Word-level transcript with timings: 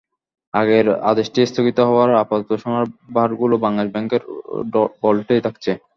আগের 0.53 0.87
আদেশটি 1.11 1.39
স্থগিত 1.45 1.77
হওয়ায় 1.87 2.19
আপাতত 2.23 2.49
সোনার 2.61 2.85
বারগুলো 3.15 3.55
বাংলাদেশ 3.65 3.91
ব্যাংকের 3.93 4.21
ভল্টেই 5.01 5.41
থাকছে। 5.45 5.71